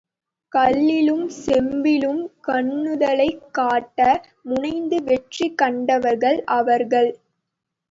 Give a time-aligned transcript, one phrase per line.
[0.51, 3.99] கல்லிலும் செம்பிலும் கண்ணுதலைக் காட்ட
[4.41, 7.11] முனைந்து வெற்றி கண்டவர்கள் அவர்கள்.